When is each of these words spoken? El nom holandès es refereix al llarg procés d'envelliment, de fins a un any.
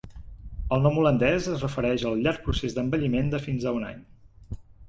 El 0.77 0.81
nom 0.85 0.95
holandès 1.01 1.49
es 1.51 1.61
refereix 1.67 2.07
al 2.13 2.17
llarg 2.23 2.43
procés 2.49 2.75
d'envelliment, 2.79 3.33
de 3.35 3.45
fins 3.47 3.69
a 3.73 3.79
un 3.81 3.89
any. 3.93 4.05